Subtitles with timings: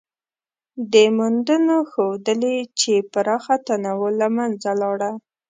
[0.91, 5.11] دې موندنو ښودلې، چې پراخه تنوع له منځه لاړه.